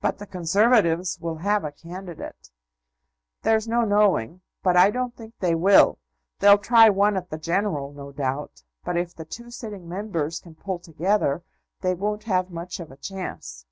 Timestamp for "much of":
12.52-12.92